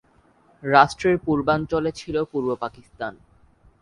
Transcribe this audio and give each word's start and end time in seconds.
রাষ্ট্রের 0.63 1.17
পূর্বাঞ্চলে 1.17 1.91
ছিল 1.91 2.15
পূর্ব 2.31 2.49
পাকিস্তান। 2.55 3.13